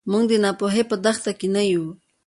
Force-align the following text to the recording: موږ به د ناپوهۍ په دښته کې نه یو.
موږ 0.11 0.23
به 0.29 0.37
د 0.39 0.41
ناپوهۍ 0.43 0.83
په 0.89 0.95
دښته 1.03 1.31
کې 1.39 1.47
نه 1.55 1.63
یو. 1.71 1.85